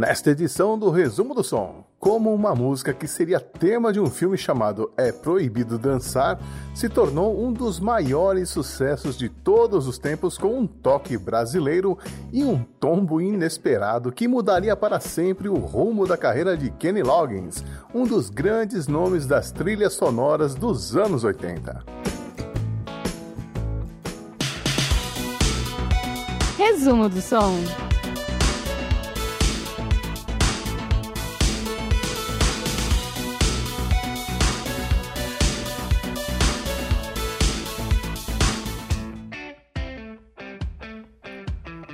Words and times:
Nesta 0.00 0.30
edição 0.30 0.78
do 0.78 0.88
Resumo 0.88 1.34
do 1.34 1.44
Som, 1.44 1.84
como 1.98 2.32
uma 2.32 2.54
música 2.54 2.94
que 2.94 3.06
seria 3.06 3.38
tema 3.38 3.92
de 3.92 4.00
um 4.00 4.06
filme 4.06 4.38
chamado 4.38 4.90
É 4.96 5.12
Proibido 5.12 5.76
Dançar 5.76 6.40
se 6.74 6.88
tornou 6.88 7.38
um 7.38 7.52
dos 7.52 7.78
maiores 7.78 8.48
sucessos 8.48 9.14
de 9.14 9.28
todos 9.28 9.86
os 9.86 9.98
tempos 9.98 10.38
com 10.38 10.58
um 10.58 10.66
toque 10.66 11.18
brasileiro 11.18 11.98
e 12.32 12.42
um 12.42 12.64
tombo 12.80 13.20
inesperado 13.20 14.10
que 14.10 14.26
mudaria 14.26 14.74
para 14.74 15.00
sempre 15.00 15.50
o 15.50 15.56
rumo 15.56 16.06
da 16.06 16.16
carreira 16.16 16.56
de 16.56 16.70
Kenny 16.70 17.02
Loggins, 17.02 17.62
um 17.94 18.06
dos 18.06 18.30
grandes 18.30 18.88
nomes 18.88 19.26
das 19.26 19.52
trilhas 19.52 19.92
sonoras 19.92 20.54
dos 20.54 20.96
anos 20.96 21.24
80. 21.24 21.84
Resumo 26.56 27.06
do 27.06 27.20
som. 27.20 27.89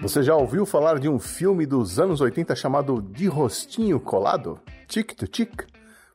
Você 0.02 0.22
já 0.22 0.36
ouviu 0.36 0.66
falar 0.66 0.98
de 0.98 1.08
um 1.08 1.18
filme 1.18 1.64
dos 1.64 1.98
anos 1.98 2.20
80 2.20 2.54
chamado 2.54 3.00
De 3.00 3.26
Rostinho 3.26 3.98
Colado? 3.98 4.60
Tic 4.86 5.12
to 5.14 5.26
Tic? 5.26 5.64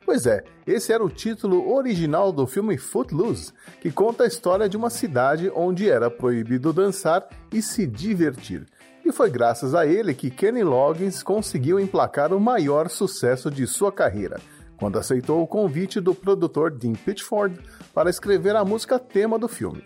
Pois 0.05 0.27
é, 0.27 0.43
esse 0.67 0.93
era 0.93 1.03
o 1.03 1.09
título 1.09 1.73
original 1.73 2.31
do 2.31 2.45
filme 2.45 2.77
Footloose, 2.77 3.51
que 3.81 3.91
conta 3.91 4.23
a 4.23 4.27
história 4.27 4.69
de 4.69 4.77
uma 4.77 4.89
cidade 4.89 5.51
onde 5.55 5.89
era 5.89 6.11
proibido 6.11 6.71
dançar 6.71 7.27
e 7.51 7.61
se 7.61 7.87
divertir. 7.87 8.65
E 9.03 9.11
foi 9.11 9.31
graças 9.31 9.73
a 9.73 9.85
ele 9.85 10.13
que 10.13 10.29
Kenny 10.29 10.63
Loggins 10.63 11.23
conseguiu 11.23 11.79
emplacar 11.79 12.33
o 12.33 12.39
maior 12.39 12.87
sucesso 12.87 13.49
de 13.49 13.65
sua 13.65 13.91
carreira, 13.91 14.39
quando 14.77 14.99
aceitou 14.99 15.41
o 15.41 15.47
convite 15.47 15.99
do 15.99 16.13
produtor 16.13 16.71
Dean 16.71 16.93
Pitchford 16.93 17.59
para 17.93 18.11
escrever 18.11 18.55
a 18.55 18.63
música 18.63 18.99
tema 18.99 19.39
do 19.39 19.47
filme. 19.47 19.83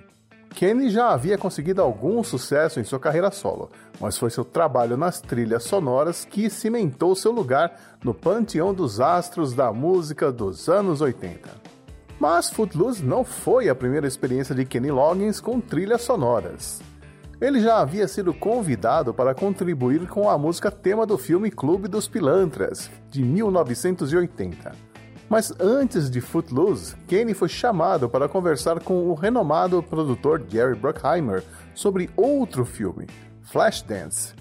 Kenny 0.55 0.89
já 0.89 1.09
havia 1.09 1.37
conseguido 1.37 1.81
algum 1.81 2.23
sucesso 2.23 2.79
em 2.79 2.83
sua 2.85 2.97
carreira 2.97 3.29
solo, 3.29 3.69
mas 3.99 4.17
foi 4.17 4.29
seu 4.29 4.45
trabalho 4.45 4.95
nas 4.95 5.19
trilhas 5.19 5.65
sonoras 5.65 6.23
que 6.23 6.49
cimentou 6.49 7.13
seu 7.13 7.33
lugar 7.33 7.77
no 8.01 8.13
panteão 8.13 8.73
dos 8.73 9.01
astros 9.01 9.53
da 9.53 9.73
música 9.73 10.31
dos 10.31 10.69
anos 10.69 11.01
80. 11.01 11.49
Mas 12.17 12.49
Footloose 12.49 13.03
não 13.03 13.25
foi 13.25 13.67
a 13.67 13.75
primeira 13.75 14.07
experiência 14.07 14.55
de 14.55 14.63
Kenny 14.63 14.91
Loggins 14.91 15.41
com 15.41 15.59
trilhas 15.59 16.03
sonoras. 16.03 16.81
Ele 17.41 17.59
já 17.59 17.79
havia 17.79 18.07
sido 18.07 18.33
convidado 18.33 19.13
para 19.13 19.35
contribuir 19.35 20.07
com 20.07 20.29
a 20.29 20.37
música 20.37 20.71
tema 20.71 21.05
do 21.05 21.17
filme 21.17 21.51
Clube 21.51 21.89
dos 21.89 22.07
Pilantras, 22.07 22.89
de 23.09 23.21
1980. 23.21 24.84
Mas 25.29 25.51
antes 25.59 26.09
de 26.09 26.21
Footloose, 26.21 26.95
Kenny 27.07 27.33
foi 27.33 27.49
chamado 27.49 28.07
para 28.07 28.29
conversar 28.29 28.79
com 28.79 29.09
o 29.09 29.13
renomado 29.15 29.81
produtor 29.81 30.43
Jerry 30.47 30.75
Bruckheimer 30.75 31.43
sobre 31.73 32.09
outro 32.15 32.63
filme, 32.63 33.07
Flashdance. 33.41 34.35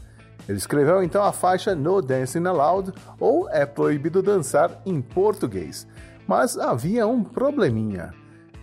Ele 0.47 0.59
escreveu 0.59 1.03
então 1.03 1.25
a 1.25 1.33
faixa 1.33 1.75
No 1.75 2.03
Dancing 2.03 2.45
Allowed, 2.47 2.93
ou 3.19 3.49
É 3.49 3.65
Proibido 3.65 4.23
Dançar 4.23 4.83
em 4.85 5.01
português. 5.01 5.87
Mas 6.27 6.59
havia 6.59 7.07
um 7.07 7.25
probleminha. 7.25 8.13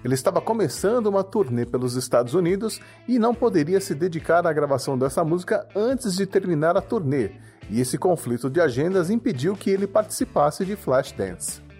Ele 0.03 0.13
estava 0.13 0.39
começando 0.41 1.07
uma 1.07 1.23
turnê 1.23 1.65
pelos 1.65 1.95
Estados 1.95 2.33
Unidos 2.33 2.79
e 3.07 3.19
não 3.19 3.33
poderia 3.33 3.79
se 3.79 3.93
dedicar 3.95 4.45
à 4.45 4.53
gravação 4.53 4.97
dessa 4.97 5.23
música 5.23 5.67
antes 5.75 6.15
de 6.15 6.25
terminar 6.25 6.77
a 6.77 6.81
turnê, 6.81 7.31
e 7.69 7.79
esse 7.79 7.97
conflito 7.97 8.49
de 8.49 8.59
agendas 8.59 9.09
impediu 9.09 9.55
que 9.55 9.69
ele 9.69 9.87
participasse 9.87 10.65
de 10.65 10.75
Flashdance. 10.75 11.70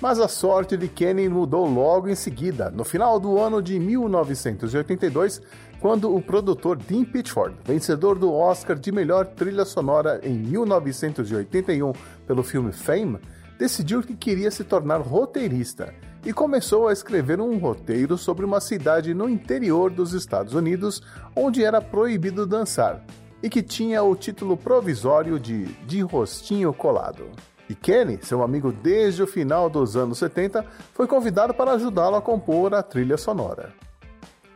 Mas 0.00 0.18
a 0.18 0.26
sorte 0.26 0.76
de 0.76 0.88
Kenny 0.88 1.28
mudou 1.28 1.66
logo 1.66 2.08
em 2.08 2.14
seguida, 2.14 2.70
no 2.70 2.84
final 2.84 3.20
do 3.20 3.38
ano 3.38 3.62
de 3.62 3.78
1982, 3.78 5.40
quando 5.80 6.14
o 6.14 6.22
produtor 6.22 6.76
Dean 6.76 7.04
Pitchford, 7.04 7.56
vencedor 7.64 8.18
do 8.18 8.32
Oscar 8.32 8.78
de 8.78 8.90
melhor 8.92 9.26
trilha 9.26 9.64
sonora 9.64 10.20
em 10.22 10.34
1981 10.34 11.92
pelo 12.26 12.42
filme 12.42 12.72
Fame, 12.72 13.18
decidiu 13.58 14.02
que 14.02 14.16
queria 14.16 14.50
se 14.50 14.64
tornar 14.64 15.00
roteirista 15.00 15.94
e 16.24 16.32
começou 16.32 16.88
a 16.88 16.92
escrever 16.92 17.40
um 17.40 17.58
roteiro 17.58 18.16
sobre 18.16 18.44
uma 18.44 18.60
cidade 18.60 19.12
no 19.12 19.28
interior 19.28 19.90
dos 19.90 20.12
Estados 20.12 20.54
Unidos 20.54 21.02
onde 21.34 21.64
era 21.64 21.80
proibido 21.80 22.46
dançar 22.46 23.04
e 23.42 23.50
que 23.50 23.62
tinha 23.62 24.02
o 24.02 24.14
título 24.14 24.56
provisório 24.56 25.38
de 25.38 25.64
De 25.84 26.00
Rostinho 26.00 26.72
Colado. 26.72 27.30
E 27.72 27.74
Kenny, 27.74 28.18
seu 28.20 28.42
amigo 28.42 28.70
desde 28.70 29.22
o 29.22 29.26
final 29.26 29.70
dos 29.70 29.96
anos 29.96 30.18
70, 30.18 30.62
foi 30.92 31.06
convidado 31.06 31.54
para 31.54 31.72
ajudá-lo 31.72 32.16
a 32.16 32.20
compor 32.20 32.74
a 32.74 32.82
trilha 32.82 33.16
sonora. 33.16 33.72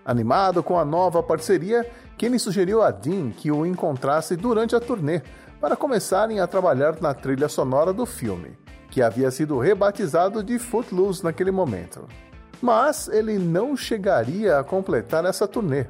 Animado 0.05 0.63
com 0.63 0.79
a 0.79 0.85
nova 0.85 1.23
parceria, 1.23 1.91
Kenny 2.19 2.39
sugeriu 2.39 2.83
a 2.83 2.91
Dean 2.91 3.31
que 3.31 3.51
o 3.51 3.65
encontrasse 3.65 4.37
durante 4.37 4.77
a 4.77 4.81
turnê 4.81 5.23
para 5.59 5.75
começarem 5.75 6.41
a 6.41 6.47
trabalhar 6.47 7.01
na 7.01 7.15
trilha 7.15 7.49
sonora 7.49 7.91
do 7.91 8.05
filme, 8.05 8.51
que 8.91 9.01
havia 9.01 9.31
sido 9.31 9.59
rebatizado 9.59 10.43
de 10.45 10.59
Footloose 10.59 11.25
naquele 11.25 11.51
momento. 11.51 12.07
Mas 12.61 13.09
ele 13.09 13.39
não 13.39 13.75
chegaria 13.79 14.59
a 14.59 14.65
completar 14.65 15.25
essa 15.25 15.49
turnê, 15.49 15.87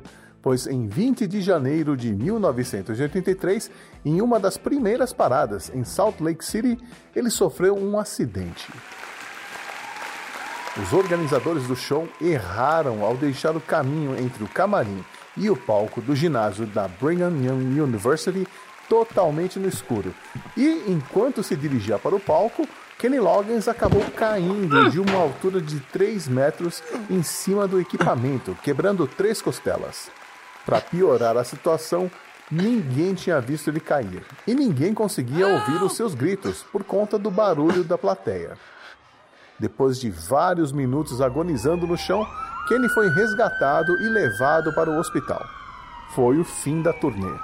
pois 0.47 0.69
em 0.69 0.87
20 0.87 1.27
de 1.27 1.41
janeiro 1.41 1.97
de 1.97 2.15
1983, 2.15 3.69
em 4.05 4.21
uma 4.21 4.39
das 4.39 4.57
primeiras 4.57 5.13
paradas 5.13 5.73
em 5.75 5.83
Salt 5.83 6.21
Lake 6.21 6.45
City, 6.45 6.79
ele 7.17 7.31
sofreu 7.31 7.77
um 7.77 7.99
acidente. 7.99 8.73
Os 10.81 10.93
organizadores 10.93 11.67
do 11.67 11.75
show 11.75 12.09
erraram 12.21 13.05
ao 13.05 13.17
deixar 13.17 13.57
o 13.57 13.61
caminho 13.61 14.17
entre 14.17 14.45
o 14.45 14.49
camarim 14.49 15.05
e 15.37 15.51
o 15.51 15.57
palco 15.57 16.01
do 16.01 16.15
ginásio 16.15 16.65
da 16.65 16.87
Brigham 16.87 17.43
Young 17.43 17.81
University 17.81 18.47
totalmente 18.89 19.59
no 19.59 19.67
escuro. 19.67 20.15
E 20.57 20.85
enquanto 20.87 21.43
se 21.43 21.57
dirigia 21.57 21.99
para 21.99 22.15
o 22.15 22.21
palco, 22.21 22.69
Kenny 23.01 23.19
Loggins 23.19 23.67
acabou 23.67 24.05
caindo 24.13 24.91
de 24.91 25.01
uma 25.01 25.19
altura 25.19 25.61
de 25.61 25.81
3 25.81 26.29
metros 26.29 26.85
em 27.11 27.25
cima 27.25 27.67
do 27.67 27.81
equipamento, 27.81 28.57
quebrando 28.63 29.09
três 29.09 29.43
costelas. 29.43 30.09
Para 30.67 30.81
piorar 30.81 31.37
a 31.37 31.45
situação, 31.45 32.11
ninguém 32.51 33.15
tinha 33.15 33.41
visto 33.41 33.69
ele 33.69 33.79
cair 33.79 34.27
e 34.45 34.53
ninguém 34.53 34.93
conseguia 34.93 35.47
ouvir 35.47 35.81
os 35.81 35.95
seus 35.95 36.13
gritos 36.13 36.65
por 36.73 36.83
conta 36.83 37.17
do 37.17 37.31
barulho 37.31 37.85
da 37.85 37.97
plateia. 37.97 38.59
Depois 39.61 40.01
de 40.01 40.11
vários 40.11 40.73
minutos 40.73 41.21
agonizando 41.21 41.87
no 41.87 41.97
chão, 41.97 42.27
Kenny 42.69 42.89
foi 42.89 43.09
resgatado 43.09 43.93
e 44.03 44.09
levado 44.09 44.75
para 44.75 44.91
o 44.91 44.99
hospital. 44.99 45.41
Foi 46.17 46.37
o 46.39 46.45
fim 46.45 46.83
da 46.83 46.93
turnê. 46.93 47.39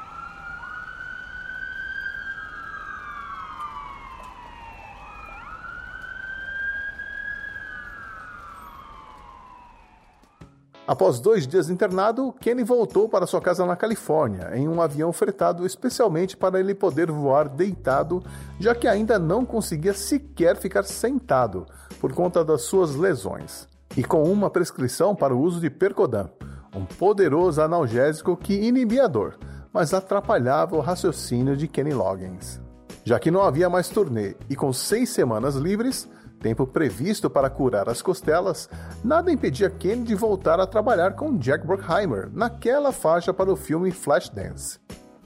Após 10.85 11.21
dois 11.21 11.47
dias 11.47 11.71
internado, 11.71 12.35
Kenny 12.41 12.65
voltou 12.65 13.09
para 13.09 13.27
sua 13.27 13.41
casa 13.41 13.65
na 13.65 13.77
Califórnia, 13.77 14.51
em 14.55 14.69
um 14.69 14.83
avião 14.83 15.13
fretado 15.13 15.65
especialmente 15.65 16.37
para 16.37 16.59
ele 16.59 16.75
poder 16.75 17.09
voar 17.09 17.49
deitado, 17.49 18.21
já 18.59 18.75
que 18.75 18.89
ainda 18.89 19.17
não 19.17 19.45
conseguia 19.45 19.95
sequer 19.95 20.57
ficar 20.57 20.83
sentado 20.83 21.67
por 22.01 22.13
conta 22.13 22.45
das 22.45 22.63
suas 22.63 22.97
lesões. 22.97 23.69
E 23.97 24.03
com 24.03 24.25
uma 24.25 24.51
prescrição 24.51 25.15
para 25.15 25.35
o 25.35 25.41
uso 25.41 25.61
de 25.61 25.71
Percodan, 25.71 26.29
um 26.75 26.85
poderoso 26.85 27.63
analgésico 27.63 28.37
que 28.37 28.55
inibia 28.55 29.05
a 29.05 29.09
dor, 29.09 29.39
mas 29.73 29.95
atrapalhava 29.95 30.77
o 30.77 30.81
raciocínio 30.81 31.57
de 31.57 31.69
Kenny 31.69 31.95
Loggins. 31.95 32.61
Já 33.05 33.21
que 33.21 33.31
não 33.31 33.43
havia 33.43 33.71
mais 33.71 33.89
turnê 33.89 34.35
e 34.51 34.57
com 34.57 34.73
seis 34.73 35.11
semanas 35.11 35.55
livres, 35.55 36.09
tempo 36.43 36.67
previsto 36.67 37.31
para 37.31 37.49
curar 37.49 37.89
as 37.89 38.03
costelas, 38.03 38.69
nada 39.03 39.31
impedia 39.31 39.71
Kenny 39.71 40.03
de 40.03 40.15
voltar 40.15 40.59
a 40.59 40.67
trabalhar 40.67 41.15
com 41.15 41.39
Jack 41.39 41.65
Bruckheimer 41.65 42.29
naquela 42.33 42.91
faixa 42.91 43.33
para 43.33 43.51
o 43.51 43.57
filme 43.57 43.93
Flashdance. 43.93 44.81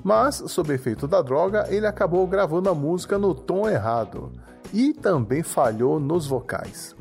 Mas, 0.05 0.37
sob 0.47 0.73
efeito 0.73 1.09
da 1.09 1.23
droga, 1.23 1.67
ele 1.69 1.87
acabou 1.87 2.27
gravando 2.27 2.69
a 2.69 2.75
música 2.75 3.19
no 3.19 3.35
tom 3.35 3.69
errado 3.69 4.31
e 4.73 4.93
também 4.93 5.43
falhou 5.43 5.99
nos 5.99 6.27
vocais. 6.27 6.95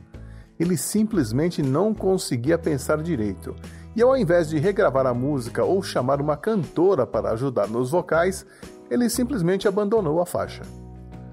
Ele 0.58 0.78
simplesmente 0.78 1.62
não 1.62 1.94
conseguia 1.94 2.58
pensar 2.58 3.04
direito, 3.04 3.54
e 3.96 4.02
ao 4.02 4.16
invés 4.16 4.50
de 4.50 4.58
regravar 4.58 5.06
a 5.06 5.14
música 5.14 5.64
ou 5.64 5.84
chamar 5.84 6.22
uma 6.22 6.38
cantora 6.38 7.06
para 7.06 7.32
ajudar 7.32 7.68
nos 7.68 7.92
vocais, 7.92 8.46
ele 8.90 9.10
simplesmente 9.10 9.68
abandonou 9.68 10.22
a 10.22 10.26
faixa. 10.26 10.62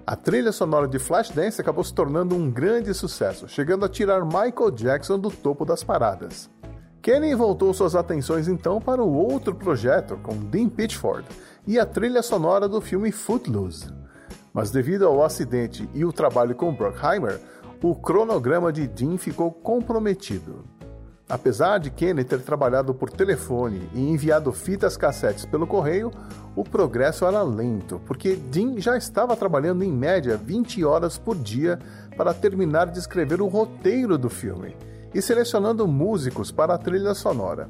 A 0.05 0.17
trilha 0.17 0.51
sonora 0.51 0.89
de 0.89 0.99
Flashdance 0.99 1.61
acabou 1.61 1.85
se 1.85 1.95
tornando 1.95 2.35
um 2.35 2.51
grande 2.51 2.93
sucesso, 2.93 3.49
chegando 3.49 3.85
a 3.85 3.89
tirar 3.89 4.25
Michael 4.25 4.73
Jackson 4.73 5.17
do 5.17 5.31
topo 5.31 5.65
das 5.65 5.85
paradas. 5.85 6.51
Kenny 7.01 7.35
voltou 7.37 7.73
suas 7.73 7.95
atenções 7.95 8.49
então 8.49 8.81
para 8.81 9.03
o 9.03 9.13
outro 9.13 9.55
projeto 9.55 10.17
com 10.17 10.37
Dean 10.37 10.69
Pitchford 10.69 11.25
e 11.67 11.79
a 11.79 11.87
trilha 11.87 12.21
sonora 12.21 12.69
do 12.69 12.81
filme 12.81 13.13
Footloose. 13.13 13.93
Mas 14.53 14.73
devido 14.73 15.07
ao 15.07 15.23
acidente 15.23 15.89
e 15.95 16.05
o 16.05 16.13
trabalho 16.13 16.57
com 16.57 16.75
Bruckheimer, 16.75 17.41
o 17.81 17.95
cronograma 17.95 18.73
de 18.73 18.89
Dean 18.89 19.17
ficou 19.17 19.53
comprometido. 19.53 20.65
Apesar 21.33 21.79
de 21.79 21.91
Kenny 21.91 22.25
ter 22.25 22.43
trabalhado 22.43 22.93
por 22.93 23.09
telefone 23.09 23.89
e 23.95 24.01
enviado 24.03 24.53
fitas 24.53 24.99
cassetes 24.99 25.47
pelo 25.47 25.67
correio, 25.67 26.11
o 26.55 26.63
progresso 26.63 27.25
era 27.25 27.43
lento, 27.43 27.99
porque 28.05 28.37
Dean 28.37 28.79
já 28.79 28.99
estava 28.99 29.35
trabalhando 29.35 29.83
em 29.83 29.91
média 29.91 30.37
20 30.37 30.85
horas 30.85 31.17
por 31.17 31.35
dia 31.35 31.79
para 32.19 32.35
terminar 32.35 32.91
de 32.91 32.99
escrever 32.99 33.41
o 33.41 33.49
roteiro 33.49 34.19
do 34.19 34.29
filme 34.29 34.77
e 35.15 35.23
selecionando 35.23 35.89
músicos 35.89 36.53
para 36.53 36.75
a 36.75 36.79
trilha 36.79 37.15
sonora. 37.15 37.67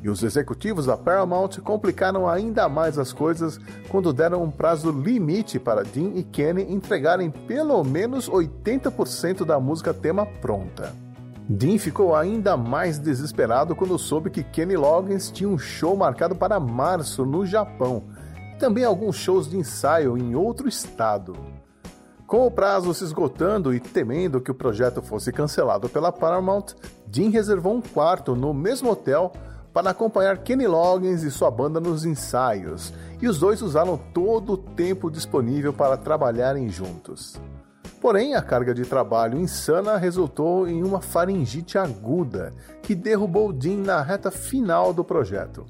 E 0.00 0.08
os 0.08 0.22
executivos 0.22 0.86
da 0.86 0.96
Paramount 0.96 1.58
complicaram 1.64 2.28
ainda 2.28 2.68
mais 2.68 3.00
as 3.00 3.12
coisas 3.12 3.58
quando 3.88 4.12
deram 4.12 4.44
um 4.44 4.50
prazo 4.52 4.92
limite 4.92 5.58
para 5.58 5.82
Dean 5.82 6.12
e 6.14 6.22
Kenny 6.22 6.72
entregarem 6.72 7.32
pelo 7.32 7.82
menos 7.82 8.30
80% 8.30 9.44
da 9.44 9.58
música 9.58 9.92
tema 9.92 10.24
pronta. 10.24 11.05
Dean 11.48 11.78
ficou 11.78 12.16
ainda 12.16 12.56
mais 12.56 12.98
desesperado 12.98 13.76
quando 13.76 13.96
soube 13.96 14.30
que 14.30 14.42
Kenny 14.42 14.76
Loggins 14.76 15.30
tinha 15.30 15.48
um 15.48 15.56
show 15.56 15.96
marcado 15.96 16.34
para 16.34 16.58
março 16.58 17.24
no 17.24 17.46
Japão 17.46 18.02
e 18.52 18.58
também 18.58 18.84
alguns 18.84 19.14
shows 19.14 19.48
de 19.48 19.56
ensaio 19.56 20.18
em 20.18 20.34
outro 20.34 20.68
estado. 20.68 21.36
Com 22.26 22.44
o 22.44 22.50
prazo 22.50 22.92
se 22.92 23.04
esgotando 23.04 23.72
e 23.72 23.78
temendo 23.78 24.40
que 24.40 24.50
o 24.50 24.54
projeto 24.54 25.00
fosse 25.00 25.30
cancelado 25.30 25.88
pela 25.88 26.10
Paramount, 26.10 26.74
Dean 27.06 27.30
reservou 27.30 27.74
um 27.74 27.80
quarto 27.80 28.34
no 28.34 28.52
mesmo 28.52 28.90
hotel 28.90 29.30
para 29.72 29.90
acompanhar 29.90 30.38
Kenny 30.38 30.66
Loggins 30.66 31.22
e 31.22 31.30
sua 31.30 31.50
banda 31.50 31.78
nos 31.78 32.04
ensaios, 32.04 32.92
e 33.22 33.28
os 33.28 33.38
dois 33.38 33.62
usaram 33.62 33.96
todo 34.12 34.54
o 34.54 34.56
tempo 34.56 35.10
disponível 35.10 35.72
para 35.72 35.96
trabalharem 35.96 36.68
juntos. 36.68 37.38
Porém, 38.06 38.36
a 38.36 38.40
carga 38.40 38.72
de 38.72 38.84
trabalho 38.84 39.36
insana 39.36 39.96
resultou 39.96 40.68
em 40.68 40.84
uma 40.84 41.00
faringite 41.00 41.76
aguda 41.76 42.52
que 42.80 42.94
derrubou 42.94 43.52
Dean 43.52 43.78
na 43.78 44.00
reta 44.00 44.30
final 44.30 44.94
do 44.94 45.02
projeto. 45.02 45.66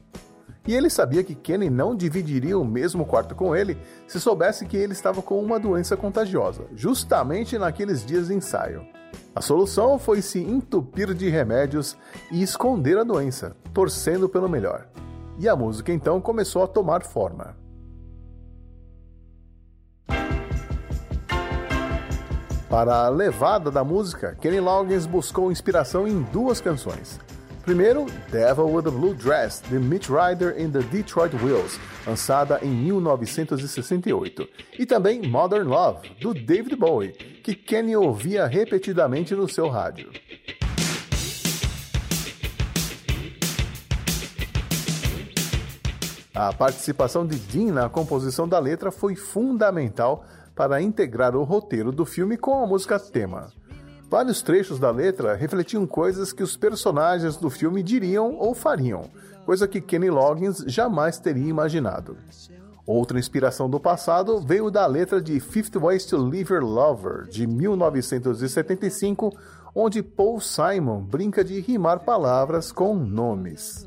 E 0.67 0.75
ele 0.75 0.91
sabia 0.91 1.25
que 1.25 1.35
Kenny 1.35 1.71
não 1.71 1.97
dividiria 1.97 2.59
o 2.59 2.63
mesmo 2.63 3.07
quarto 3.07 3.35
com 3.35 3.57
ele 3.57 3.79
se 4.07 4.21
soubesse 4.21 4.67
que 4.67 4.77
ele 4.77 4.93
estava 4.93 5.23
com 5.23 5.43
uma 5.43 5.59
doença 5.59 5.97
contagiosa, 5.97 6.67
justamente 6.75 7.57
naqueles 7.57 8.05
dias 8.05 8.29
de 8.29 8.35
ensaio. 8.35 8.87
A 9.35 9.41
solução 9.41 9.99
foi 9.99 10.21
se 10.21 10.39
entupir 10.39 11.15
de 11.15 11.31
remédios 11.31 11.97
e 12.31 12.43
esconder 12.43 12.99
a 12.99 13.03
doença, 13.03 13.57
torcendo 13.73 14.29
pelo 14.29 14.47
melhor. 14.47 14.87
E 15.39 15.49
a 15.49 15.57
música 15.57 15.91
então 15.91 16.21
começou 16.21 16.63
a 16.63 16.69
tomar 16.69 17.03
forma. 17.03 17.57
Para 22.69 23.07
a 23.07 23.09
levada 23.09 23.71
da 23.71 23.85
música, 23.85 24.37
Kenny 24.41 24.59
Loggins 24.59 25.07
buscou 25.07 25.53
inspiração 25.53 26.07
em 26.07 26.23
duas 26.33 26.61
canções. 26.61 27.21
Primeiro, 27.63 28.07
Devil 28.31 28.67
with 28.67 28.89
a 28.89 28.91
Blue 28.91 29.15
Dress, 29.15 29.63
de 29.69 29.79
Mitch 29.79 30.09
Ryder 30.09 30.57
and 30.59 30.71
the 30.71 30.83
Detroit 30.91 31.33
Wheels, 31.35 31.79
lançada 32.05 32.59
em 32.63 32.69
1968. 32.69 34.49
E 34.79 34.85
também 34.85 35.23
Modern 35.23 35.69
Love, 35.69 36.09
do 36.21 36.35
David 36.35 36.75
Bowie, 36.75 37.13
que 37.13 37.55
Kenny 37.55 37.97
ouvia 37.97 38.47
repetidamente 38.47 39.33
no 39.35 39.49
seu 39.49 39.69
rádio. 39.69 40.11
A 46.35 46.53
participação 46.53 47.25
de 47.25 47.37
Dean 47.37 47.73
na 47.73 47.89
composição 47.89 48.49
da 48.49 48.59
letra 48.59 48.91
foi 48.91 49.15
fundamental 49.15 50.25
para 50.57 50.81
integrar 50.81 51.37
o 51.37 51.45
roteiro 51.45 51.93
do 51.93 52.07
filme 52.07 52.39
com 52.39 52.65
a 52.65 52.67
música 52.67 52.99
tema. 52.99 53.53
Vários 54.09 54.41
trechos 54.41 54.79
da 54.79 54.91
letra 54.91 55.35
refletiam 55.35 55.87
coisas 55.87 56.33
que 56.33 56.43
os 56.43 56.57
personagens 56.57 57.37
do 57.37 57.51
filme 57.51 57.83
diriam 57.83 58.35
ou 58.37 58.55
fariam, 58.55 59.11
coisa 59.45 59.69
que 59.69 59.81
Kenny 59.81 60.09
Loggins 60.09 60.65
jamais 60.67 61.19
teria 61.19 61.49
imaginado. 61.49 62.17
Outra 62.87 63.19
inspiração 63.19 63.69
do 63.69 63.81
passado 63.81 64.41
veio 64.41 64.71
da 64.71 64.87
letra 64.87 65.21
de 65.21 65.39
Fifty 65.41 65.77
Ways 65.77 66.07
to 66.07 66.17
Leave 66.17 66.53
Your 66.53 66.65
Lover, 66.65 67.27
de 67.29 67.47
1975, 67.47 69.37
onde 69.75 70.03
Paul 70.03 70.41
Simon 70.41 71.03
brinca 71.03 71.45
de 71.45 71.61
rimar 71.61 72.01
palavras 72.01 72.71
com 72.73 72.95
nomes. 72.95 73.87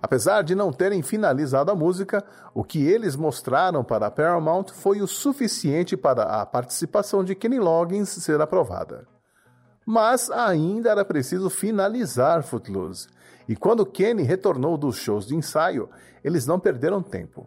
Apesar 0.00 0.42
de 0.42 0.54
não 0.54 0.72
terem 0.72 1.02
finalizado 1.02 1.70
a 1.70 1.74
música, 1.74 2.24
o 2.54 2.62
que 2.62 2.86
eles 2.86 3.16
mostraram 3.16 3.82
para 3.82 4.06
a 4.06 4.10
Paramount 4.10 4.66
foi 4.72 5.00
o 5.00 5.08
suficiente 5.08 5.96
para 5.96 6.22
a 6.22 6.46
participação 6.46 7.24
de 7.24 7.34
Kenny 7.34 7.58
Loggins 7.58 8.08
ser 8.08 8.40
aprovada. 8.40 9.06
Mas 9.84 10.30
ainda 10.30 10.90
era 10.90 11.04
preciso 11.04 11.50
finalizar 11.50 12.42
Footloose, 12.42 13.08
e 13.48 13.56
quando 13.56 13.86
Kenny 13.86 14.22
retornou 14.22 14.76
dos 14.76 14.96
shows 14.96 15.26
de 15.26 15.34
ensaio, 15.34 15.88
eles 16.22 16.46
não 16.46 16.60
perderam 16.60 17.02
tempo. 17.02 17.46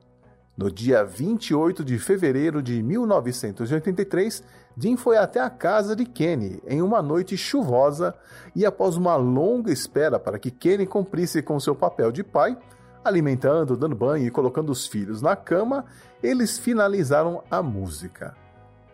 No 0.57 0.69
dia 0.69 1.03
28 1.03 1.83
de 1.83 1.98
fevereiro 1.98 2.62
de 2.62 2.83
1983, 2.83 4.44
Jim 4.77 4.98
foi 4.98 5.18
até 5.18 5.39
a 5.39 5.50
casa 5.50 5.95
de 5.95 6.06
Kenny 6.06 6.62
em 6.68 6.81
uma 6.81 7.01
noite 7.01 7.38
chuvosa 7.38 8.13
e, 8.53 8.65
após 8.65 8.98
uma 8.98 9.15
longa 9.15 9.71
espera 9.71 10.19
para 10.19 10.38
que 10.38 10.51
Kenny 10.51 10.86
cumprisse 10.86 11.42
com 11.42 11.59
seu 11.59 11.74
papel 11.74 12.12
de 12.12 12.21
pai, 12.21 12.57
alimentando, 13.03 13.77
dando 13.77 13.95
banho 13.95 14.27
e 14.27 14.31
colocando 14.31 14.71
os 14.71 14.86
filhos 14.86 15.21
na 15.21 15.38
cama, 15.38 15.86
eles 16.21 16.59
finalizaram 16.59 17.44
a 17.50 17.63
música. 17.63 18.36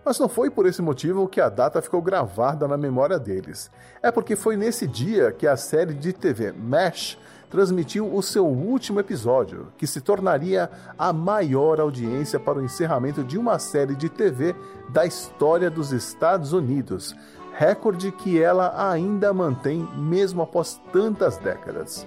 Mas 0.06 0.20
não 0.20 0.30
foi 0.30 0.50
por 0.50 0.66
esse 0.66 0.82
motivo 0.82 1.28
que 1.28 1.42
a 1.42 1.50
data 1.50 1.82
ficou 1.82 2.02
gravada 2.02 2.68
na 2.68 2.78
memória 2.78 3.20
deles. 3.20 3.70
É 4.02 4.10
porque 4.10 4.38
foi 4.38 4.56
nesse 4.56 4.88
dia 4.88 5.34
que 5.34 5.46
a 5.46 5.58
série 5.58 5.94
de 5.94 6.14
TV 6.14 6.54
MASH 6.54 7.18
transmitiu 7.50 8.14
o 8.14 8.22
seu 8.22 8.46
último 8.46 9.00
episódio, 9.00 9.68
que 9.78 9.88
se 9.88 10.02
tornaria 10.02 10.70
a 10.98 11.14
maior 11.14 11.80
audiência 11.80 12.40
para 12.40 12.60
o 12.60 12.64
encerramento 12.64 13.24
de 13.24 13.38
uma 13.38 13.58
série 13.60 13.96
de 13.96 14.10
TV 14.10 14.56
da 14.90 15.06
história 15.06 15.70
dos 15.70 15.92
Estados 15.92 16.54
Unidos, 16.54 17.16
recorde 17.54 18.12
que 18.12 18.42
ela 18.42 18.92
ainda 18.92 19.34
mantém 19.34 19.88
mesmo 19.96 20.42
após 20.42 20.80
tantas 20.92 21.38
décadas. 21.38 22.06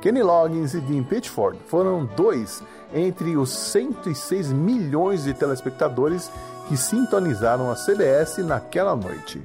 Kenny 0.00 0.22
Loggins 0.22 0.74
e 0.74 0.80
Dean 0.80 1.02
Pitchford 1.02 1.58
foram 1.66 2.04
dois 2.04 2.62
entre 2.94 3.36
os 3.36 3.50
106 3.50 4.52
milhões 4.52 5.24
de 5.24 5.34
telespectadores 5.34 6.30
que 6.68 6.76
sintonizaram 6.76 7.70
a 7.70 7.74
CBS 7.74 8.38
naquela 8.38 8.94
noite. 8.94 9.42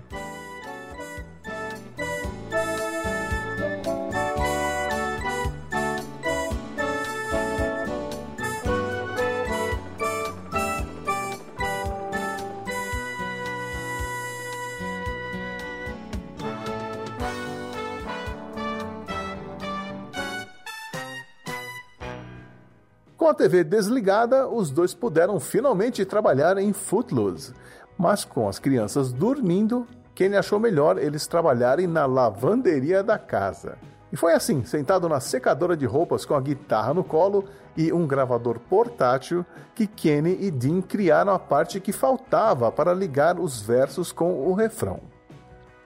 Com 23.21 23.27
a 23.27 23.35
TV 23.35 23.63
desligada, 23.63 24.47
os 24.47 24.71
dois 24.71 24.95
puderam 24.95 25.39
finalmente 25.39 26.03
trabalhar 26.03 26.57
em 26.57 26.73
Footloose. 26.73 27.53
Mas 27.95 28.25
com 28.25 28.49
as 28.49 28.57
crianças 28.57 29.13
dormindo, 29.13 29.85
Kenny 30.15 30.35
achou 30.35 30.59
melhor 30.59 30.97
eles 30.97 31.27
trabalharem 31.27 31.85
na 31.85 32.07
lavanderia 32.07 33.03
da 33.03 33.19
casa. 33.19 33.77
E 34.11 34.17
foi 34.17 34.33
assim, 34.33 34.65
sentado 34.65 35.07
na 35.07 35.19
secadora 35.19 35.77
de 35.77 35.85
roupas 35.85 36.25
com 36.25 36.33
a 36.33 36.41
guitarra 36.41 36.95
no 36.95 37.03
colo 37.03 37.45
e 37.77 37.93
um 37.93 38.07
gravador 38.07 38.57
portátil, 38.57 39.45
que 39.75 39.85
Kenny 39.85 40.39
e 40.41 40.49
Dean 40.49 40.81
criaram 40.81 41.31
a 41.31 41.37
parte 41.37 41.79
que 41.79 41.91
faltava 41.91 42.71
para 42.71 42.91
ligar 42.91 43.39
os 43.39 43.61
versos 43.61 44.11
com 44.11 44.47
o 44.47 44.55
refrão. 44.55 44.99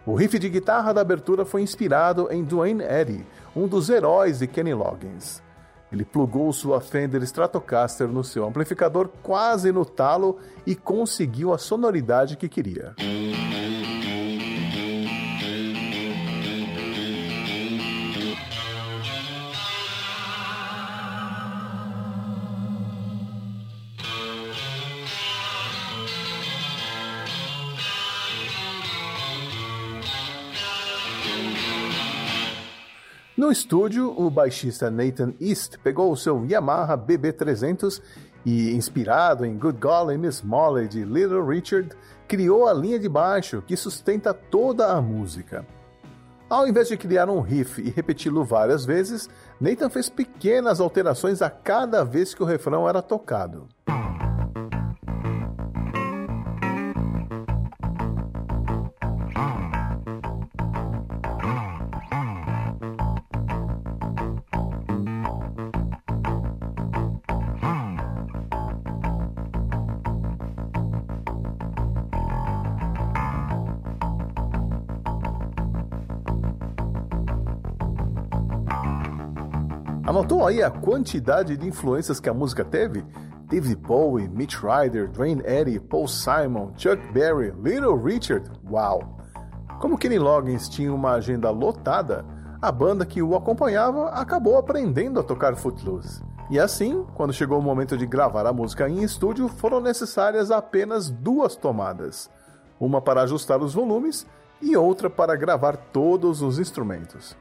O 0.06 0.15
riff 0.15 0.39
de 0.39 0.48
guitarra 0.48 0.94
da 0.94 1.01
abertura 1.01 1.44
foi 1.44 1.63
inspirado 1.63 2.30
em 2.32 2.46
Duane 2.46 2.86
Eddy, 2.86 3.27
um 3.54 3.68
dos 3.68 3.89
heróis 3.89 4.39
de 4.39 4.48
Kenny 4.48 4.74
Loggins. 4.74 5.44
Ele 5.96 6.04
plugou 6.04 6.52
sua 6.52 6.82
Fender 6.82 7.24
Stratocaster 7.24 8.06
no 8.06 8.22
seu 8.22 8.46
amplificador 8.46 9.08
quase 9.24 9.72
no 9.72 9.86
talo 9.86 10.38
e 10.68 10.75
conseguiu 10.75 11.54
a 11.54 11.58
sonoridade 11.58 12.36
que 12.36 12.50
queria. 12.50 12.94
No 33.46 33.52
estúdio, 33.52 34.12
o 34.20 34.28
baixista 34.28 34.90
Nathan 34.90 35.36
East 35.40 35.78
pegou 35.84 36.12
o 36.12 36.18
seu 36.18 36.44
Yamaha 36.48 36.98
BB300 36.98 38.02
e, 38.44 38.74
inspirado 38.74 39.46
em 39.46 39.56
Good 39.56 39.80
Golly 39.80 40.18
Miss 40.18 40.42
Molly 40.42 40.88
de 40.88 41.04
Little 41.04 41.46
Richard, 41.46 41.90
criou 42.28 42.68
a 42.68 42.74
linha 42.74 42.98
de 42.98 43.08
baixo 43.08 43.62
que 43.62 43.78
sustenta 43.78 44.34
toda 44.34 44.92
a 44.92 45.00
música. 45.00 45.64
Ao 46.50 46.68
invés 46.68 46.88
de 46.88 46.98
criar 46.98 47.30
um 47.30 47.40
riff 47.40 47.80
e 47.80 47.92
repeti-lo 47.92 48.44
várias 48.44 48.84
vezes, 48.84 49.30
Nathan 49.62 49.92
fez 49.92 50.10
pequenas 50.10 50.82
alterações 50.82 51.44
a 51.44 51.50
cada 51.52 52.04
vez 52.04 52.34
que 52.34 52.42
o 52.42 52.48
refrão 52.48 52.90
era 52.90 53.00
tocado. 53.00 53.68
Anotou 80.46 80.48
aí 80.48 80.62
a 80.62 80.70
quantidade 80.70 81.58
de 81.58 81.68
influências 81.68 82.20
que 82.20 82.30
a 82.30 82.34
música 82.34 82.64
teve? 82.64 83.04
David 83.48 83.78
Bowie, 83.78 84.30
Mitch 84.30 84.58
Ryder, 84.58 85.10
Dwayne 85.10 85.42
Eddy, 85.44 85.80
Paul 85.80 86.08
Simon, 86.08 86.72
Chuck 86.78 87.02
Berry, 87.12 87.52
Little 87.64 87.98
Richard. 87.98 88.52
Uau! 88.70 89.18
Como 89.80 89.98
Kenny 89.98 90.20
Loggins 90.20 90.70
tinha 90.70 90.94
uma 90.94 91.14
agenda 91.14 91.50
lotada, 91.50 92.24
a 92.62 92.72
banda 92.72 93.06
que 93.08 93.24
o 93.24 93.36
acompanhava 93.36 94.10
acabou 94.10 94.58
aprendendo 94.58 95.20
a 95.20 95.24
tocar 95.24 95.56
Footloose. 95.56 96.22
E 96.52 96.60
assim, 96.60 97.04
quando 97.16 97.34
chegou 97.34 97.58
o 97.58 97.64
momento 97.64 97.98
de 97.98 98.06
gravar 98.06 98.46
a 98.46 98.54
música 98.54 98.88
em 98.88 99.02
estúdio, 99.02 99.48
foram 99.48 99.82
necessárias 99.82 100.52
apenas 100.52 101.10
duas 101.10 101.56
tomadas: 101.56 102.30
uma 102.80 103.02
para 103.02 103.24
ajustar 103.24 103.64
os 103.64 103.74
volumes 103.74 104.28
e 104.62 104.78
outra 104.78 105.10
para 105.10 105.36
gravar 105.36 105.75
todos 105.75 106.44
os 106.44 106.60
instrumentos. 106.60 107.36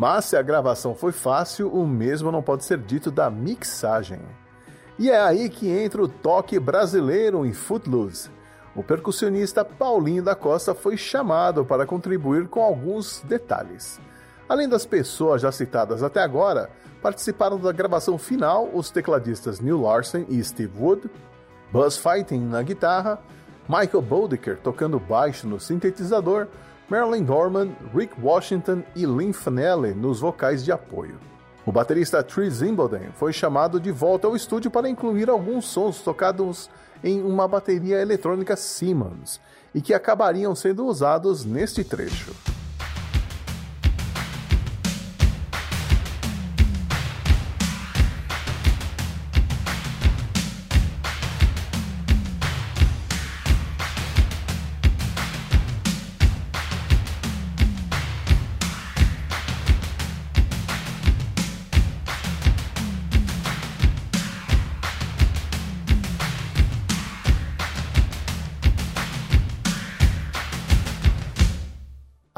Mas 0.00 0.24
se 0.24 0.34
a 0.34 0.40
gravação 0.40 0.94
foi 0.94 1.12
fácil, 1.12 1.70
o 1.70 1.86
mesmo 1.86 2.32
não 2.32 2.42
pode 2.42 2.64
ser 2.64 2.78
dito 2.78 3.10
da 3.10 3.28
mixagem. 3.28 4.18
E 4.98 5.10
é 5.10 5.20
aí 5.20 5.50
que 5.50 5.68
entra 5.68 6.02
o 6.02 6.08
toque 6.08 6.58
brasileiro 6.58 7.44
em 7.44 7.52
Footloose. 7.52 8.30
O 8.74 8.82
percussionista 8.82 9.62
Paulinho 9.62 10.22
da 10.22 10.34
Costa 10.34 10.74
foi 10.74 10.96
chamado 10.96 11.66
para 11.66 11.84
contribuir 11.84 12.48
com 12.48 12.62
alguns 12.62 13.20
detalhes. 13.26 14.00
Além 14.48 14.66
das 14.66 14.86
pessoas 14.86 15.42
já 15.42 15.52
citadas 15.52 16.02
até 16.02 16.22
agora, 16.22 16.70
participaram 17.02 17.58
da 17.58 17.70
gravação 17.70 18.16
final 18.16 18.70
os 18.72 18.90
tecladistas 18.90 19.60
Neil 19.60 19.82
Larsen 19.82 20.24
e 20.30 20.42
Steve 20.42 20.72
Wood, 20.78 21.10
Buzz 21.70 21.98
Fighting 21.98 22.40
na 22.40 22.62
guitarra, 22.62 23.18
Michael 23.68 24.00
Bodeker 24.00 24.56
tocando 24.62 24.98
baixo 24.98 25.46
no 25.46 25.60
sintetizador, 25.60 26.46
Marilyn 26.90 27.22
Dorman, 27.22 27.70
Rick 27.94 28.14
Washington 28.20 28.82
e 28.96 29.06
Lynn 29.06 29.32
Fanelli 29.32 29.94
nos 29.94 30.18
vocais 30.18 30.64
de 30.64 30.72
apoio. 30.72 31.20
O 31.64 31.70
baterista 31.70 32.20
Tree 32.20 32.50
Zimbelden 32.50 33.12
foi 33.14 33.32
chamado 33.32 33.78
de 33.78 33.92
volta 33.92 34.26
ao 34.26 34.34
estúdio 34.34 34.72
para 34.72 34.88
incluir 34.88 35.30
alguns 35.30 35.66
sons 35.66 36.00
tocados 36.00 36.68
em 37.04 37.22
uma 37.22 37.46
bateria 37.46 38.00
eletrônica 38.02 38.56
Simmons 38.56 39.40
e 39.72 39.80
que 39.80 39.94
acabariam 39.94 40.52
sendo 40.56 40.84
usados 40.84 41.44
neste 41.44 41.84
trecho. 41.84 42.34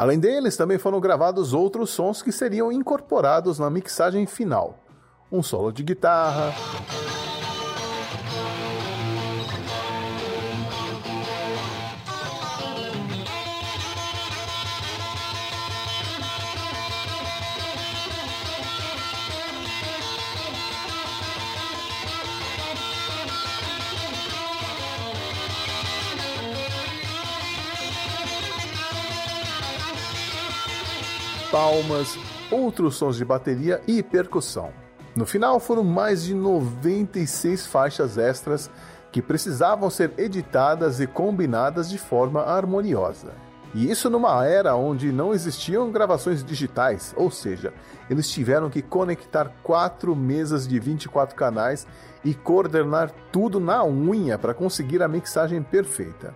Além 0.03 0.19
deles, 0.19 0.57
também 0.57 0.79
foram 0.79 0.99
gravados 0.99 1.53
outros 1.53 1.91
sons 1.91 2.23
que 2.23 2.33
seriam 2.33 2.73
incorporados 2.73 3.61
na 3.61 3.71
mixagem 3.71 4.27
final. 4.27 4.81
Um 5.31 5.45
solo 5.45 5.71
de 5.71 5.85
guitarra, 5.85 6.53
palmas, 31.53 32.19
outros 32.51 32.97
sons 32.97 33.15
de 33.15 33.27
bateria 33.27 33.83
e 33.87 34.03
percussão. 34.03 34.71
No 35.15 35.27
final 35.27 35.61
foram 35.61 35.85
mais 35.85 36.25
de 36.25 36.33
96 36.35 37.67
faixas 37.67 38.17
extras 38.17 38.71
que 39.13 39.21
precisavam 39.21 39.91
ser 39.91 40.15
editadas 40.17 40.99
e 40.99 41.07
combinadas 41.07 41.91
de 41.91 41.99
forma 41.99 42.41
harmoniosa. 42.41 43.35
E 43.75 43.91
isso 43.91 44.09
numa 44.09 44.47
era 44.47 44.75
onde 44.75 45.13
não 45.13 45.35
existiam 45.35 45.91
gravações 45.91 46.43
digitais, 46.43 47.13
ou 47.19 47.31
seja, 47.31 47.75
eles 48.09 48.31
tiveram 48.31 48.71
que 48.71 48.81
conectar 48.81 49.53
quatro 49.63 50.17
mesas 50.17 50.67
de 50.67 50.79
24 50.81 51.37
canais 51.37 51.87
e 52.25 52.33
coordenar 52.33 53.11
tudo 53.31 53.61
na 53.61 53.85
unha 53.85 54.39
para 54.39 54.55
conseguir 54.55 55.03
a 55.03 55.09
mixagem 55.09 55.63
perfeita. 55.63 56.35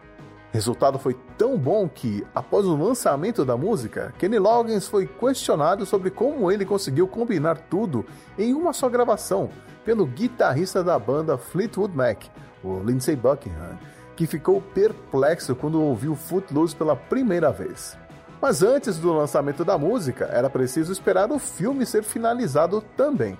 Resultado 0.56 0.98
foi 0.98 1.14
tão 1.36 1.58
bom 1.58 1.86
que, 1.86 2.26
após 2.34 2.64
o 2.64 2.74
lançamento 2.74 3.44
da 3.44 3.58
música, 3.58 4.14
Kenny 4.18 4.38
Loggins 4.38 4.88
foi 4.88 5.06
questionado 5.06 5.84
sobre 5.84 6.10
como 6.10 6.50
ele 6.50 6.64
conseguiu 6.64 7.06
combinar 7.06 7.58
tudo 7.58 8.06
em 8.38 8.54
uma 8.54 8.72
só 8.72 8.88
gravação 8.88 9.50
pelo 9.84 10.06
guitarrista 10.06 10.82
da 10.82 10.98
banda 10.98 11.36
Fleetwood 11.36 11.94
Mac, 11.94 12.24
o 12.64 12.80
Lindsey 12.82 13.14
Buckingham, 13.14 13.78
que 14.16 14.26
ficou 14.26 14.62
perplexo 14.62 15.54
quando 15.54 15.78
ouviu 15.78 16.16
Footloose 16.16 16.74
pela 16.74 16.96
primeira 16.96 17.52
vez. 17.52 17.94
Mas 18.40 18.62
antes 18.62 18.96
do 18.96 19.12
lançamento 19.12 19.62
da 19.62 19.76
música, 19.76 20.24
era 20.32 20.48
preciso 20.48 20.90
esperar 20.90 21.30
o 21.30 21.38
filme 21.38 21.84
ser 21.84 22.02
finalizado 22.02 22.82
também. 22.96 23.38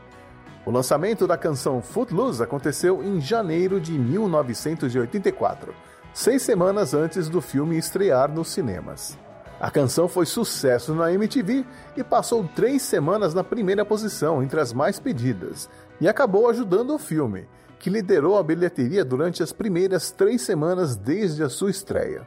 O 0.67 0.71
lançamento 0.71 1.27
da 1.27 1.39
canção 1.39 1.81
Footloose 1.81 2.43
aconteceu 2.43 3.03
em 3.03 3.23
janeiro 3.23 3.81
de 3.81 3.99
1984 3.99 5.96
seis 6.17 6.41
semanas 6.41 6.95
antes 6.95 7.29
do 7.29 7.43
filme 7.43 7.77
estrear 7.77 8.33
nos 8.33 8.49
cinemas. 8.49 9.19
A 9.61 9.71
canção 9.71 10.09
foi 10.09 10.25
sucesso 10.25 10.95
na 10.95 11.13
MTV 11.13 11.63
e 11.95 12.03
passou 12.03 12.49
três 12.57 12.81
semanas 12.81 13.35
na 13.35 13.45
primeira 13.45 13.85
posição 13.85 14.43
entre 14.43 14.59
as 14.59 14.73
mais 14.73 14.99
pedidas, 14.99 15.69
e 16.01 16.09
acabou 16.09 16.49
ajudando 16.49 16.95
o 16.95 16.99
filme, 16.99 17.47
que 17.79 17.91
liderou 17.91 18.39
a 18.39 18.43
bilheteria 18.43 19.05
durante 19.05 19.43
as 19.43 19.53
primeiras 19.53 20.11
três 20.11 20.41
semanas 20.41 20.97
desde 20.97 21.43
a 21.43 21.51
sua 21.51 21.71
estreia. 21.71 22.27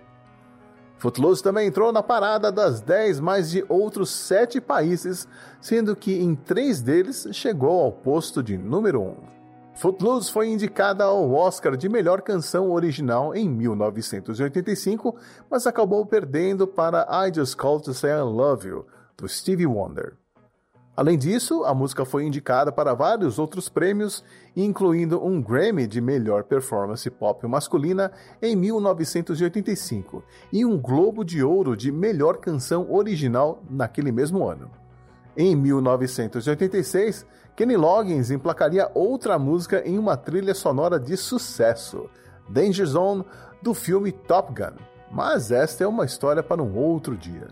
Footloose 1.00 1.42
também 1.42 1.68
entrou 1.68 1.92
na 1.92 2.04
parada 2.04 2.52
das 2.52 2.82
10 2.82 3.20
mais 3.20 3.50
de 3.50 3.66
outros 3.68 4.12
sete 4.12 4.62
países, 4.62 5.28
sendo 5.60 5.96
que 5.96 6.14
em 6.14 6.36
três 6.36 6.80
deles 6.80 7.28
chegou 7.32 7.82
ao 7.82 7.92
posto 7.92 8.44
de 8.44 8.56
número 8.56 9.02
1. 9.02 9.06
Um. 9.08 9.39
Footloose 9.80 10.30
foi 10.30 10.50
indicada 10.50 11.06
ao 11.06 11.32
Oscar 11.32 11.78
de 11.78 11.88
melhor 11.88 12.22
canção 12.22 12.70
original 12.70 13.34
em 13.34 13.48
1985, 13.48 15.16
mas 15.50 15.66
acabou 15.66 16.06
perdendo 16.06 16.68
para 16.68 17.08
I 17.26 17.34
Just 17.34 17.56
Called 17.56 17.86
to 17.86 17.94
Say 17.94 18.12
I 18.12 18.20
Love 18.24 18.68
You, 18.68 18.86
do 19.16 19.26
Stevie 19.26 19.66
Wonder. 19.66 20.18
Além 20.98 21.18
disso, 21.18 21.64
a 21.64 21.74
música 21.74 22.04
foi 22.04 22.26
indicada 22.26 22.74
para 22.74 22.94
vários 22.94 23.40
outros 23.40 23.70
prêmios, 23.70 24.22
incluindo 24.54 25.26
um 25.26 25.42
Grammy 25.42 25.88
de 25.88 26.02
melhor 26.02 26.44
performance 26.44 27.10
pop 27.10 27.48
masculina 27.48 28.12
em 28.42 28.58
1985 28.58 30.22
e 30.52 30.66
um 30.66 30.78
Globo 30.78 31.24
de 31.24 31.42
Ouro 31.42 31.78
de 31.78 31.90
melhor 31.90 32.36
canção 32.40 32.92
original 32.94 33.64
naquele 33.70 34.12
mesmo 34.12 34.46
ano. 34.46 34.70
Em 35.42 35.56
1986, 35.56 37.26
Kenny 37.56 37.78
Loggins 37.78 38.30
emplacaria 38.30 38.92
outra 38.94 39.40
música 39.40 39.82
em 39.88 39.98
uma 39.98 40.18
trilha 40.18 40.54
sonora 40.54 41.00
de 41.00 41.16
sucesso, 41.16 42.10
Danger 42.50 42.86
Zone, 42.86 43.24
do 43.64 43.74
filme 43.74 44.12
Top 44.12 44.54
Gun. 44.54 44.76
Mas 45.10 45.50
esta 45.50 45.86
é 45.86 45.88
uma 45.88 46.04
história 46.04 46.44
para 46.44 46.62
um 46.62 46.78
outro 46.78 47.16
dia. 47.16 47.48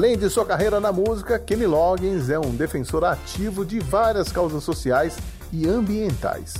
Além 0.00 0.16
de 0.16 0.30
sua 0.30 0.46
carreira 0.46 0.80
na 0.80 0.90
música, 0.90 1.38
Kenny 1.38 1.66
Loggins 1.66 2.30
é 2.30 2.38
um 2.38 2.56
defensor 2.56 3.04
ativo 3.04 3.66
de 3.66 3.78
várias 3.78 4.32
causas 4.32 4.64
sociais 4.64 5.18
e 5.52 5.68
ambientais. 5.68 6.54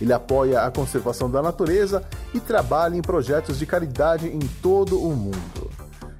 Ele 0.00 0.12
apoia 0.12 0.62
a 0.62 0.70
conservação 0.72 1.30
da 1.30 1.40
natureza 1.40 2.02
e 2.34 2.40
trabalha 2.40 2.96
em 2.96 3.00
projetos 3.00 3.56
de 3.56 3.66
caridade 3.66 4.26
em 4.26 4.40
todo 4.60 5.00
o 5.00 5.14
mundo. 5.14 5.70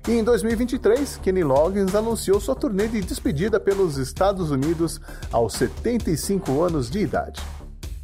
E 0.06 0.12
em 0.12 0.22
2023, 0.22 1.16
Kenny 1.16 1.42
Loggins 1.42 1.96
anunciou 1.96 2.38
sua 2.38 2.54
turnê 2.54 2.86
de 2.86 3.00
despedida 3.00 3.58
pelos 3.58 3.96
Estados 3.96 4.52
Unidos 4.52 5.00
aos 5.32 5.54
75 5.54 6.62
anos 6.62 6.88
de 6.88 7.00
idade. 7.00 7.42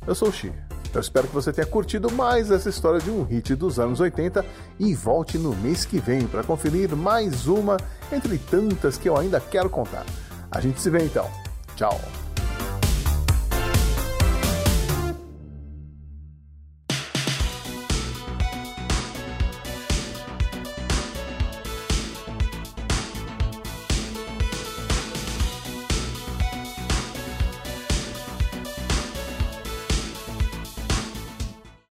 Eu 0.04 0.16
sou 0.16 0.30
o 0.30 0.32
Xi. 0.32 0.52
Eu 0.94 1.00
espero 1.00 1.28
que 1.28 1.34
você 1.34 1.52
tenha 1.52 1.66
curtido 1.66 2.10
mais 2.10 2.50
essa 2.50 2.68
história 2.68 3.00
de 3.00 3.10
um 3.10 3.22
hit 3.22 3.54
dos 3.54 3.78
anos 3.78 4.00
80 4.00 4.44
e 4.78 4.94
volte 4.94 5.38
no 5.38 5.54
mês 5.56 5.84
que 5.84 5.98
vem 5.98 6.26
para 6.26 6.42
conferir 6.42 6.94
mais 6.96 7.46
uma 7.46 7.76
entre 8.12 8.38
tantas 8.38 8.96
que 8.96 9.08
eu 9.08 9.16
ainda 9.16 9.40
quero 9.40 9.68
contar. 9.68 10.04
A 10.50 10.60
gente 10.60 10.80
se 10.80 10.88
vê 10.88 11.04
então. 11.04 11.28
Tchau! 11.76 12.27